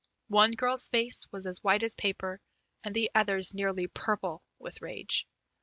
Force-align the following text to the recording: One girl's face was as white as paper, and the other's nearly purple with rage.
One 0.29 0.53
girl's 0.53 0.87
face 0.89 1.27
was 1.31 1.45
as 1.45 1.63
white 1.63 1.83
as 1.83 1.93
paper, 1.93 2.41
and 2.83 2.95
the 2.95 3.11
other's 3.13 3.53
nearly 3.53 3.85
purple 3.85 4.41
with 4.57 4.81
rage. 4.81 5.27